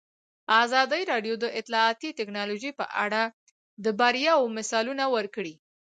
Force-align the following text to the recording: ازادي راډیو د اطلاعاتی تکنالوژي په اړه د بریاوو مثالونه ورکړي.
ازادي 0.63 1.01
راډیو 1.11 1.35
د 1.39 1.45
اطلاعاتی 1.59 2.09
تکنالوژي 2.19 2.71
په 2.79 2.85
اړه 3.03 3.21
د 3.83 3.85
بریاوو 3.99 4.53
مثالونه 4.57 5.03
ورکړي. 5.15 5.55